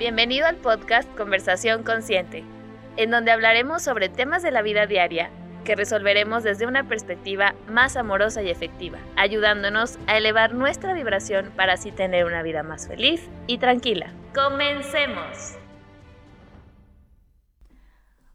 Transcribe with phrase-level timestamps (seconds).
[0.00, 2.42] Bienvenido al podcast Conversación Consciente,
[2.96, 5.28] en donde hablaremos sobre temas de la vida diaria
[5.62, 11.74] que resolveremos desde una perspectiva más amorosa y efectiva, ayudándonos a elevar nuestra vibración para
[11.74, 14.10] así tener una vida más feliz y tranquila.
[14.34, 15.58] ¡Comencemos!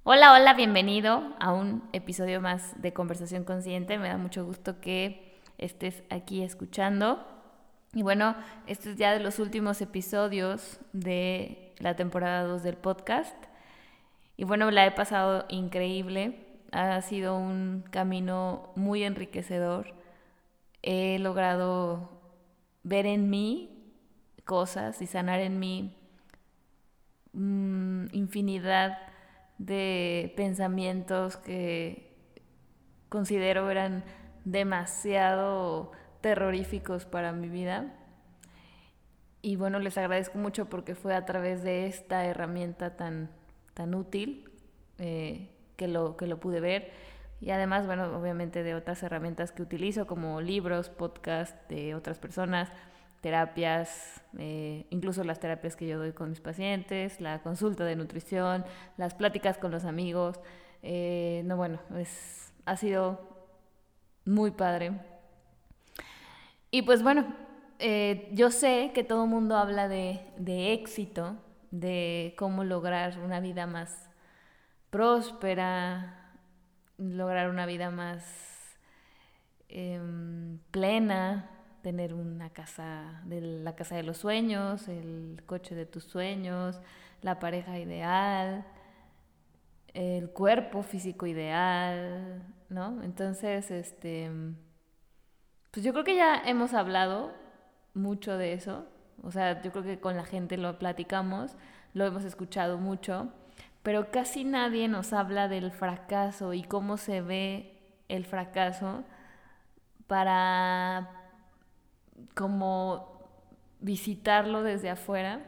[0.04, 3.98] Hola, hola, bienvenido a un episodio más de Conversación Consciente.
[3.98, 7.35] Me da mucho gusto que estés aquí escuchando.
[7.96, 8.36] Y bueno,
[8.68, 13.42] este es ya de los últimos episodios de la temporada 2 del podcast.
[14.36, 16.46] Y bueno, la he pasado increíble.
[16.74, 19.94] Ha sido un camino muy enriquecedor.
[20.82, 22.10] He logrado
[22.84, 23.94] ver en mí
[24.44, 25.96] cosas y sanar en mí
[27.32, 28.98] mm, infinidad
[29.58, 32.14] de pensamientos que
[33.08, 34.04] considero eran
[34.44, 35.94] demasiado
[36.26, 37.94] terroríficos para mi vida.
[39.44, 43.30] Y bueno, les agradezco mucho porque fue a través de esta herramienta tan,
[43.76, 44.50] tan útil
[44.98, 46.90] eh, que, lo, que lo pude ver.
[47.42, 52.72] Y además, bueno, obviamente de otras herramientas que utilizo como libros, podcasts de otras personas,
[53.22, 58.66] terapias, eh, incluso las terapias que yo doy con mis pacientes, la consulta de nutrición,
[58.98, 60.40] las pláticas con los amigos.
[60.82, 63.20] Eh, no, bueno, es, ha sido
[64.26, 64.94] muy padre.
[66.76, 67.26] Y pues bueno,
[67.80, 71.38] eh, yo sé que todo el mundo habla de, éxito,
[71.72, 74.10] de cómo lograr una vida más
[74.90, 76.34] próspera,
[76.98, 78.26] lograr una vida más
[79.70, 81.50] em, plena,
[81.82, 86.82] tener una casa, de la casa de los sueños, el coche de tus sueños,
[87.22, 88.66] la pareja ideal,
[89.94, 93.02] el cuerpo físico ideal, ¿no?
[93.02, 94.30] Entonces, este,
[95.76, 97.34] pues yo creo que ya hemos hablado
[97.94, 98.86] mucho de eso,
[99.22, 101.58] o sea, yo creo que con la gente lo platicamos,
[101.94, 103.28] lo hemos escuchado mucho,
[103.84, 109.04] pero casi nadie nos habla del fracaso y cómo se ve el fracaso
[110.08, 111.12] para
[112.36, 113.28] como
[113.82, 115.42] visitarlo desde afuera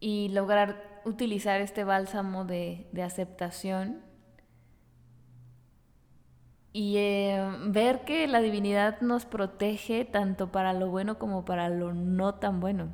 [0.00, 4.02] y lograr utilizar este bálsamo de, aceptación
[6.76, 11.94] y eh, ver que la divinidad nos protege tanto para lo bueno como para lo
[11.94, 12.88] no tan bueno.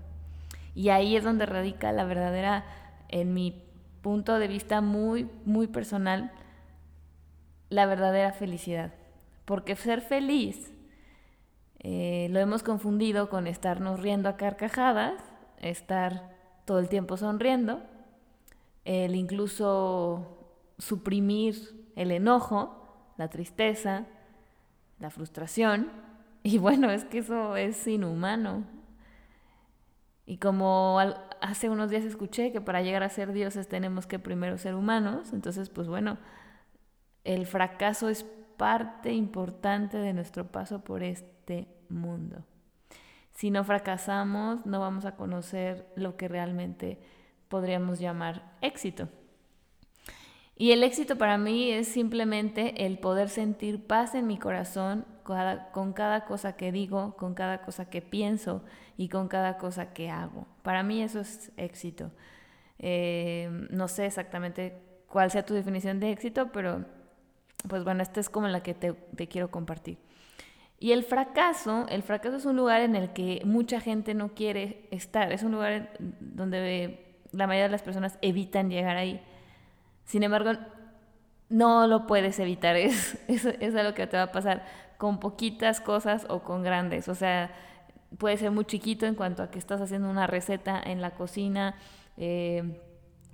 [0.75, 2.67] Y ahí es donde radica la verdadera,
[3.09, 3.65] en mi
[4.03, 6.31] punto de vista muy, muy personal,
[7.71, 8.93] la verdadera felicidad.
[9.47, 10.71] Porque ser feliz
[11.79, 15.23] eh, lo hemos confundido con estarnos riendo a carcajadas,
[15.59, 16.37] estar
[16.67, 17.81] todo el tiempo sonriendo,
[18.85, 21.57] el incluso suprimir
[21.97, 22.77] el enojo,
[23.17, 24.07] la tristeza,
[24.99, 25.91] la frustración.
[26.43, 28.65] Y bueno, es que eso es inhumano.
[30.25, 30.99] Y como
[31.43, 35.35] hace unos días escuché que para llegar a ser dioses tenemos que primero ser humanos,
[35.35, 36.17] entonces pues bueno,
[37.25, 38.25] el fracaso es
[38.57, 42.45] parte importante de nuestro paso por este mundo.
[43.33, 47.01] Si no fracasamos, no vamos a conocer lo que realmente
[47.49, 49.09] podríamos llamar éxito.
[50.61, 55.07] Y el éxito para mí es simplemente el poder sentir paz en mi corazón
[55.73, 58.63] con cada cosa que digo, con cada cosa que pienso
[58.99, 60.47] y con cada cosa que hago.
[60.61, 62.11] Para mí eso es éxito.
[62.79, 64.77] Eh, no sé exactamente
[65.09, 66.85] cuál sea tu definición de éxito, pero
[67.67, 68.95] pues bueno, esta es como la que te,
[69.29, 69.97] quiero compartir.
[70.79, 74.87] Y el fracaso, el fracaso es un lugar en el que mucha gente no quiere
[74.91, 79.23] estar, es un lugar donde la mayoría de las personas evitan llegar ahí.
[80.11, 80.59] Sin embargo,
[81.49, 84.67] no lo puedes evitar, es, es, es algo que te va a pasar
[84.99, 87.07] con poquitas cosas o con grandes.
[87.09, 87.53] O sea,
[88.19, 91.77] puede ser muy chiquito en cuanto a que estás haciendo una receta en la cocina.
[92.17, 92.81] Eh,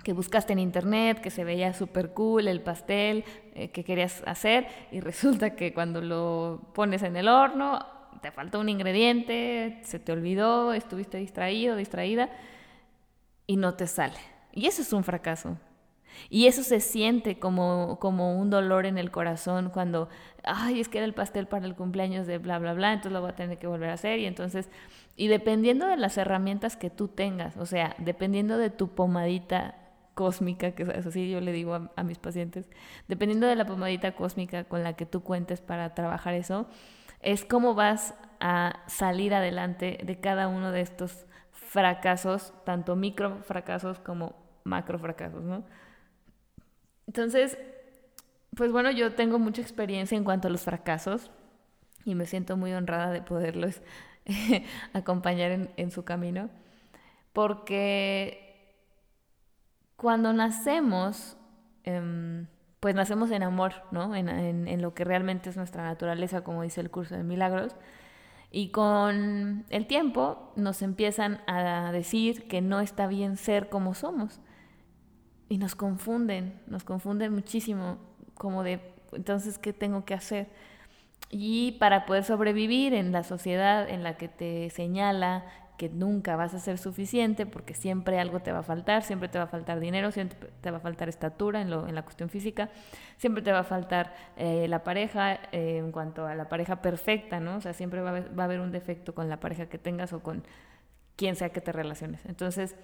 [0.05, 4.69] que buscaste en internet, que se veía súper cool el pastel eh, que querías hacer
[4.93, 7.85] y resulta que cuando lo pones en el horno
[8.21, 12.29] te faltó un ingrediente, se te olvidó, estuviste distraído, distraída
[13.47, 14.19] y no te sale.
[14.53, 15.57] Y eso es un fracaso.
[16.31, 20.09] Y eso se siente como, como un dolor en el corazón cuando,
[20.45, 23.21] ay, es que era el pastel para el cumpleaños de bla, bla, bla, entonces lo
[23.21, 24.19] voy a tener que volver a hacer.
[24.19, 24.69] Y entonces,
[25.17, 29.77] y dependiendo de las herramientas que tú tengas, o sea, dependiendo de tu pomadita
[30.17, 32.71] cósmica, que es así yo le digo a, mis pacientes,
[33.07, 36.67] dependiendo de la pomadita cósmica con la que tú cuentes para trabajar eso,
[37.21, 43.99] es cómo vas a salir adelante de cada uno de estos fracasos, tanto micro fracasos
[43.99, 44.35] como
[44.65, 45.65] macro fracasos, ¿no?
[47.07, 47.59] Entonces,
[48.55, 51.31] pues bueno, yo tengo mucha experiencia en cuanto a los fracasos
[52.05, 53.83] y me siento muy honrada de poderlos
[54.93, 56.51] acompañar en su camino.
[57.33, 58.47] porque
[59.97, 61.37] cuando nacemos,
[61.85, 62.47] em,
[62.81, 64.15] pues nacemos en amor, ¿no?
[64.15, 67.75] En, en, lo que realmente es nuestra naturaleza, como dice el curso de milagros.
[68.51, 74.41] Y con el tiempo nos empiezan a decir que no está bien ser como somos.
[75.49, 77.99] Y nos confunden, nos confunden muchísimo,
[78.35, 78.81] como de,
[79.13, 80.49] entonces, ¿qué tengo que hacer?
[81.31, 85.45] Y para poder sobrevivir en la sociedad en la que te señala
[85.77, 89.39] que nunca vas a ser suficiente porque siempre algo te va a faltar, siempre te
[89.39, 92.71] va a faltar dinero, siempre te va a faltar estatura en, la cuestión física,
[93.19, 97.41] siempre te va a faltar eh, la pareja eh, en cuanto a la pareja perfecta,
[97.41, 97.57] ¿no?
[97.57, 100.13] O sea, siempre va a, va a haber un defecto con la pareja que tengas
[100.13, 100.45] o con
[101.17, 102.25] quien sea que te relaciones.
[102.27, 102.77] Entonces,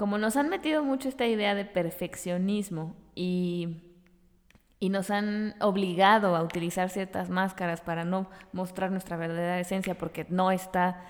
[0.00, 3.82] como nos han metido mucho esta idea de perfeccionismo y
[4.78, 10.24] y nos han obligado a utilizar ciertas máscaras para no mostrar nuestra verdadera esencia porque
[10.30, 11.02] no está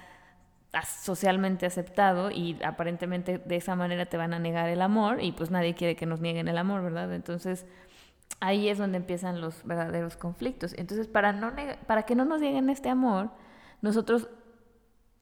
[1.05, 5.53] socialmente aceptado y aparentemente de esa manera te van a negar el amor y pues
[5.53, 7.15] nadie quiere que nos nieguen el amor, ¿verdad?
[7.15, 7.67] Entonces
[8.41, 10.75] ahí es donde empiezan los verdaderos conflictos.
[10.77, 11.53] Entonces para, no
[11.87, 13.31] para que no nos nieguen este amor,
[13.83, 14.29] nosotros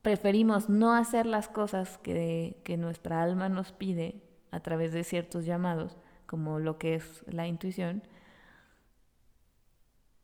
[0.02, 5.44] preferimos no hacer las cosas que, que nuestra alma nos pide a través de ciertos
[5.44, 5.96] llamados,
[6.26, 8.02] como lo que es la intuición,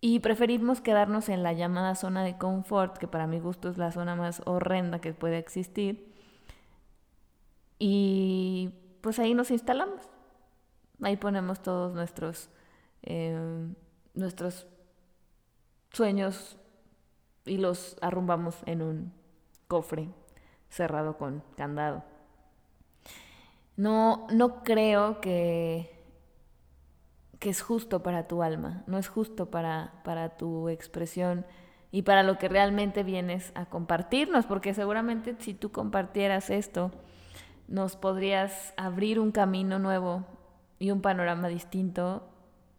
[0.06, 3.90] y preferimos quedarnos en la llamada zona de confort, que para mi gusto es la
[3.90, 6.12] zona más horrenda que puede existir.
[7.78, 10.10] Y pues ahí nos instalamos.
[11.00, 12.50] Ahí ponemos todos nuestros,
[13.02, 13.66] eh,
[14.12, 14.66] nuestros
[15.90, 16.58] sueños
[17.46, 19.12] y los arrumbamos en un
[19.68, 20.08] cofre
[20.68, 22.04] cerrado con candado.
[23.76, 25.94] No, no creo que
[27.44, 31.44] que es justo para tu alma, no es justo para, para tu expresión
[31.90, 36.90] y para lo que realmente vienes a compartirnos, porque seguramente si tú compartieras esto,
[37.68, 40.24] nos podrías abrir un camino nuevo
[40.78, 42.26] y un panorama distinto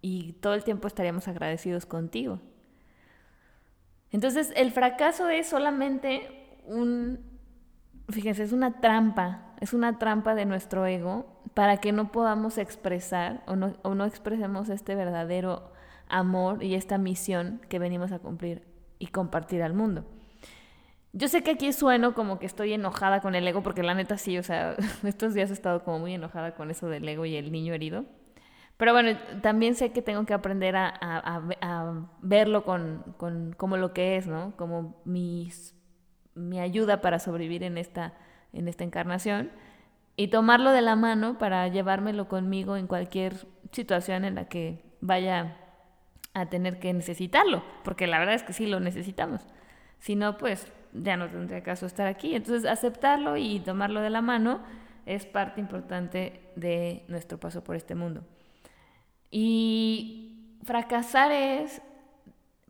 [0.01, 2.39] y todo el tiempo estaríamos agradecidos contigo.
[4.11, 7.19] Entonces, el fracaso es solamente un,
[8.09, 13.43] fíjense, es una trampa, es una trampa de nuestro ego para que no podamos expresar
[13.47, 15.71] o no, o no expresemos este verdadero
[16.07, 18.63] amor y esta misión que venimos a cumplir
[18.99, 20.05] y compartir al mundo.
[21.13, 24.17] Yo sé que aquí sueno como que estoy enojada con el ego, porque la neta
[24.17, 27.37] sí, o sea, estos días he estado como muy enojada con eso del ego y
[27.37, 28.05] el niño herido.
[28.77, 33.77] Pero bueno, también sé que tengo que aprender a, a, a verlo con, con, como
[33.77, 34.53] lo que es, ¿no?
[34.57, 35.73] Como mis,
[36.35, 38.13] mi ayuda para sobrevivir en esta,
[38.53, 39.51] en esta encarnación
[40.17, 45.57] y tomarlo de la mano para llevármelo conmigo en cualquier situación en la que vaya
[46.33, 49.41] a tener que necesitarlo, porque la verdad es que sí lo necesitamos.
[49.99, 52.35] Si no, pues ya no tendría caso estar aquí.
[52.35, 54.59] Entonces, aceptarlo y tomarlo de la mano
[55.05, 58.23] es parte importante de nuestro paso por este mundo.
[59.31, 61.81] Y fracasar es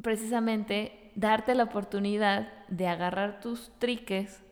[0.02, 4.44] precisamente darte la oportunidad de agarrar tus triques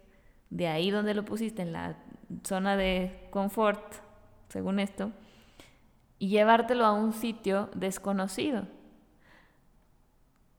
[0.50, 1.98] de ahí donde lo pusiste, en la
[2.44, 3.96] zona de confort,
[4.50, 5.12] según esto,
[6.20, 8.68] y llevártelo a un sitio desconocido.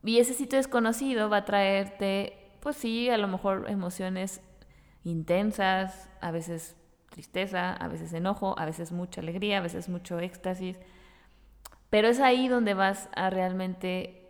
[0.03, 4.43] Y ese sitio desconocido va a traerte, pues sí, a lo mejor emociones
[5.05, 6.77] intensas, a veces
[7.09, 10.79] tristeza, a veces enojo, a veces mucha alegría, a veces mucho éxtasis.
[11.89, 14.24] Pero es ahí donde vas a realmente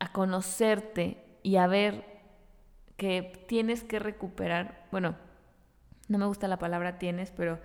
[0.00, 2.04] a conocerte y a ver
[2.96, 5.14] que tienes que recuperar, bueno,
[6.08, 7.60] no me gusta la palabra tienes, pero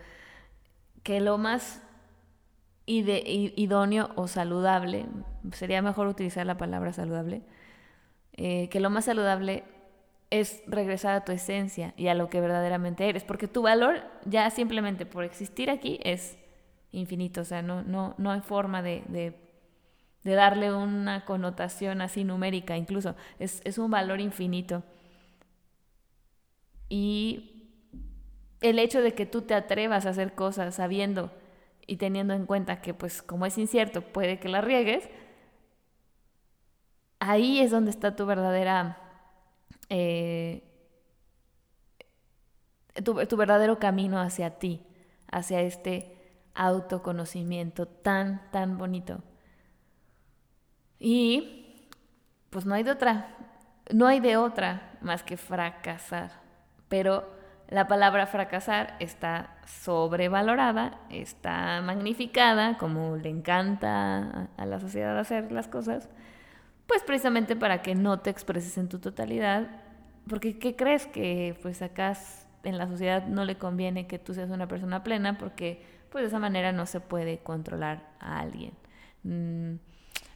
[1.04, 1.82] que lo más
[2.86, 5.08] idóneo o saludable,
[5.52, 7.42] sería mejor utilizar la palabra saludable,
[8.34, 9.64] eh, que lo más saludable
[10.30, 14.50] es regresar a tu esencia y a lo que verdaderamente eres, porque tu valor ya
[14.52, 16.38] simplemente por existir aquí es
[16.92, 19.36] infinito, o sea, no, no, no hay forma de,
[20.34, 24.84] darle una connotación así numérica, incluso es, es un valor infinito.
[26.90, 27.56] Y
[28.62, 31.32] el hecho de que tú te atrevas a hacer cosas sabiendo
[31.88, 35.08] y teniendo en cuenta que pues como es incierto puede que la riegues,
[37.20, 38.98] ahí es donde está tu verdadera,
[39.90, 40.64] eh,
[43.04, 44.82] tu, verdadero camino hacia ti,
[45.32, 46.18] hacia este
[46.54, 49.22] autoconocimiento tan, tan bonito.
[51.08, 51.84] Y
[52.50, 53.28] pues no hay de otra,
[53.94, 56.32] no hay de otra más que fracasar,
[56.90, 57.32] pero
[57.70, 65.68] la palabra fracasar está sobrevalorada, está magnificada, como le encanta a la sociedad hacer las
[65.68, 66.10] cosas,
[66.88, 69.68] pues precisamente para que no te expreses en tu totalidad,
[70.28, 71.06] porque ¿qué crees?
[71.06, 72.18] Que pues acá
[72.64, 76.30] en la sociedad no le conviene que tú seas una persona plena porque pues de
[76.30, 78.74] esa manera no se puede controlar a alguien.
[79.22, 79.76] Mm,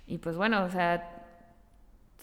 [0.09, 1.07] y pues bueno, o sea,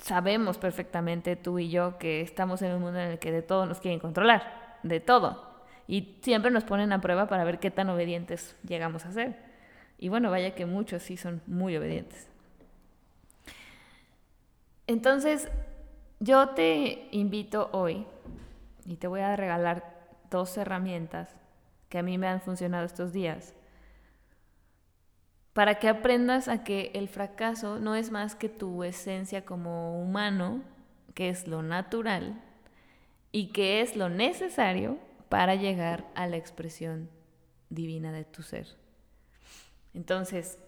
[0.00, 3.64] sabemos perfectamente tú y yo que estamos en un mundo en el que de todo
[3.64, 5.46] nos quieren controlar, de todo.
[5.86, 9.36] Y siempre nos ponen a prueba para ver qué tan obedientes llegamos a ser.
[9.98, 12.28] Y bueno, vaya que muchos sí son muy obedientes.
[14.88, 15.48] Entonces,
[16.18, 18.04] yo te invito hoy
[18.84, 21.36] y te voy a regalar dos herramientas
[21.88, 23.54] que a mí me han funcionado estos días
[25.56, 30.62] para que aprendas a que el fracaso no es más que tu esencia como humano,
[31.14, 32.42] que es lo natural
[33.32, 34.98] y que es lo necesario
[35.30, 37.08] para llegar a la expresión
[37.70, 38.66] divina de tu ser.
[39.94, 40.58] Entonces,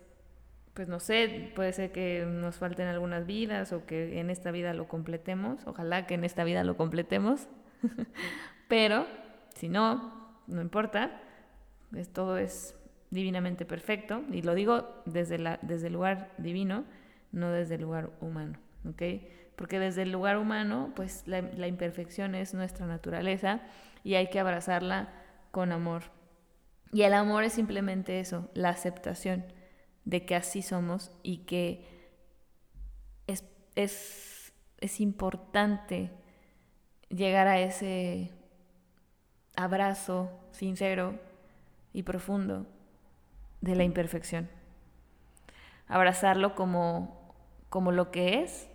[0.72, 4.72] pues no sé, puede ser que nos falten algunas vidas o que en esta vida
[4.72, 7.46] lo completemos, ojalá que en esta vida lo completemos,
[8.68, 9.04] pero
[9.54, 11.20] si no, no importa,
[11.90, 12.77] pues todo es
[13.10, 16.84] divinamente perfecto, y lo digo desde, la, desde el lugar divino,
[17.32, 19.02] no desde el lugar humano, ¿ok?
[19.56, 23.60] Porque desde el lugar humano, pues la, imperfección es nuestra naturaleza
[24.04, 25.12] y hay que abrazarla
[25.50, 26.04] con amor.
[26.92, 29.44] Y el amor es simplemente eso, la aceptación
[30.04, 31.86] de que así somos y que
[33.26, 36.10] es, es, es importante
[37.10, 38.32] llegar a ese
[39.56, 41.18] abrazo sincero
[41.92, 42.66] y profundo
[43.60, 44.48] de la imperfección.
[45.86, 47.34] Abrazarlo como,
[47.68, 48.68] como lo que es,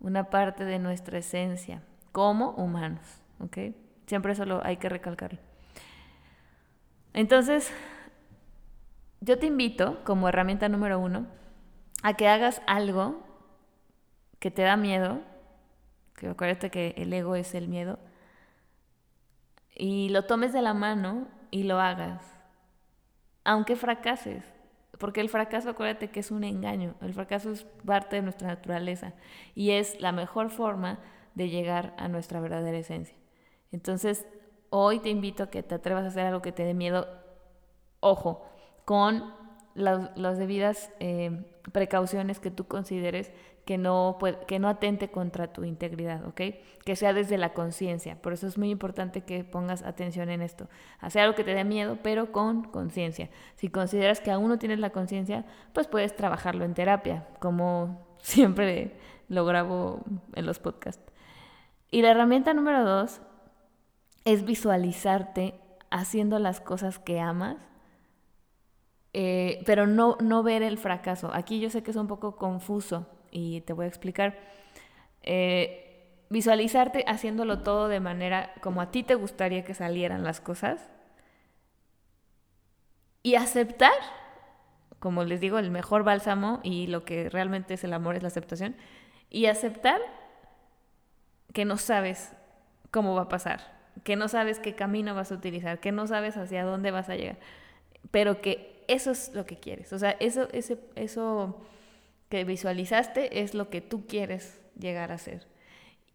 [0.00, 3.22] una parte de nuestra esencia, como humanos.
[3.40, 3.58] ¿ok?
[4.06, 5.38] Siempre eso lo hay que recalcarlo.
[7.12, 7.72] Entonces,
[9.20, 11.26] yo te invito, como herramienta número uno,
[12.02, 13.22] a que hagas algo
[14.38, 15.20] que te da miedo,
[16.14, 17.98] que acuérdate que el ego es el miedo,
[19.74, 22.35] y lo tomes de la mano y lo hagas
[23.46, 24.44] aunque fracases.
[24.98, 26.94] Porque el fracaso, acuérdate que es un engaño.
[27.00, 29.12] El fracaso es parte de nuestra naturaleza
[29.54, 30.98] y es la mejor forma
[31.34, 33.16] de llegar a nuestra verdadera esencia.
[33.72, 34.26] Entonces,
[34.70, 37.06] hoy te invito a que te atrevas a hacer algo que te dé miedo.
[38.00, 38.46] Ojo,
[38.84, 39.32] con
[39.74, 43.32] las, debidas eh, precauciones que tú consideres
[43.66, 46.40] que no, que no atente contra tu integridad, ¿ok?
[46.84, 48.22] Que sea desde la conciencia.
[48.22, 50.68] Por eso es muy importante que pongas atención en esto.
[51.00, 53.28] Hacer algo que te dé miedo, pero con conciencia.
[53.56, 58.96] Si consideras que aún no tienes la conciencia, pues puedes trabajarlo en terapia, como siempre
[59.28, 60.00] lo grabo
[60.34, 61.12] en los podcasts.
[61.90, 63.20] Y la herramienta número dos
[64.24, 67.56] es visualizarte haciendo las cosas que amas
[69.18, 71.30] eh, pero no, no ver el fracaso.
[71.32, 74.38] Aquí yo sé que es un poco confuso y te voy a explicar.
[75.22, 75.82] Eh,
[76.28, 80.88] visualizarte haciéndolo todo de manera como a ti te gustaría que salieran las cosas
[83.22, 83.92] y aceptar,
[85.00, 88.28] como les digo, el mejor bálsamo y lo que realmente es el amor es la
[88.28, 88.76] aceptación,
[89.30, 90.00] y aceptar
[91.52, 92.32] que no sabes
[92.92, 96.36] cómo va a pasar, que no sabes qué camino vas a utilizar, que no sabes
[96.36, 97.38] hacia dónde vas a llegar,
[98.12, 99.92] pero que eso es lo que quieres.
[99.92, 101.60] O sea, eso, ese, eso
[102.28, 105.46] que visualizaste es lo que tú quieres llegar a ser.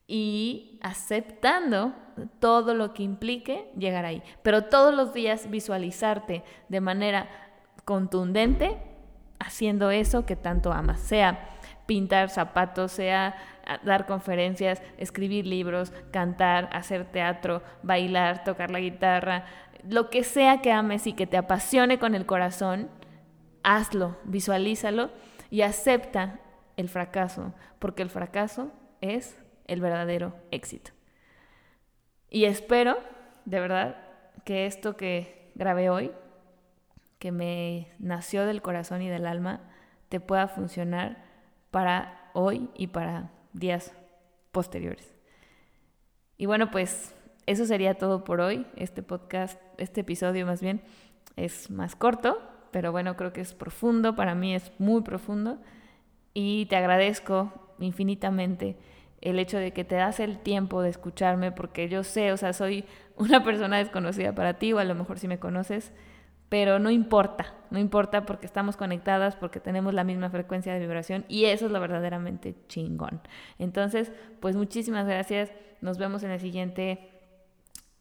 [0.07, 1.93] Y aceptando
[2.39, 4.21] todo lo que implique llegar ahí.
[4.41, 7.29] Pero todos los días visualizarte de manera
[7.85, 8.77] contundente
[9.39, 10.99] haciendo eso que tanto amas.
[10.99, 11.47] Sea
[11.85, 13.35] pintar zapatos, sea
[13.83, 19.45] dar conferencias, escribir libros, cantar, hacer teatro, bailar, tocar la guitarra,
[19.87, 22.89] lo que sea que ames y que te apasione con el corazón,
[23.63, 25.09] hazlo, visualízalo
[25.51, 26.39] y acepta
[26.77, 30.91] el fracaso, porque el fracaso es el verdadero éxito.
[32.29, 32.97] Y espero,
[33.45, 33.97] de verdad,
[34.45, 36.11] que esto que grabé hoy,
[37.19, 39.61] que me nació del corazón y del alma,
[40.09, 41.23] te pueda funcionar
[41.69, 43.93] para hoy y para días
[44.51, 45.13] posteriores.
[46.37, 47.13] Y bueno, pues
[47.45, 48.65] eso sería todo por hoy.
[48.77, 50.81] Este podcast, este episodio más bien,
[51.35, 54.15] es más corto, pero bueno, creo que es profundo.
[54.15, 55.59] Para mí es muy profundo.
[56.33, 58.77] Y te agradezco infinitamente
[59.21, 62.53] el hecho de que te das el tiempo de escucharme, porque yo sé, o sea,
[62.53, 62.85] soy
[63.17, 65.93] una persona desconocida para ti, o a lo mejor si me conoces,
[66.49, 71.23] pero no importa, no importa porque estamos conectadas, porque tenemos la misma frecuencia de vibración
[71.29, 73.21] y eso es lo verdaderamente chingón.
[73.57, 74.11] Entonces,
[74.41, 77.09] pues muchísimas gracias, nos vemos en el siguiente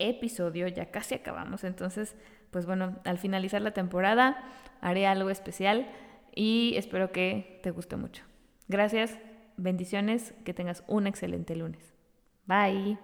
[0.01, 2.17] episodio, ya casi acabamos, entonces,
[2.51, 4.43] pues bueno, al finalizar la temporada
[4.81, 5.91] haré algo especial
[6.35, 8.25] y espero que te guste mucho.
[8.69, 9.19] Gracias,
[9.57, 11.95] bendiciones, que tengas un excelente lunes.
[12.47, 12.99] Bye.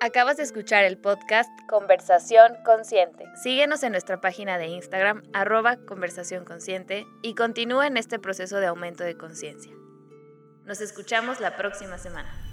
[0.00, 3.24] Acabas de escuchar el podcast Conversación Consciente.
[3.42, 8.66] Síguenos en nuestra página de Instagram, arroba conversación consciente, y continúa en este proceso de
[8.66, 9.72] aumento de conciencia.
[10.66, 12.43] Nos escuchamos la próxima semana.